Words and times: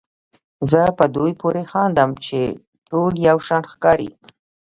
زه 0.71 0.81
په 0.97 1.05
دوی 1.15 1.31
پورې 1.41 1.63
خاندم 1.71 2.11
چې 2.25 2.39
ټول 2.89 3.13
یو 3.27 3.37
شان 3.47 3.63
ښکاري. 3.71 4.09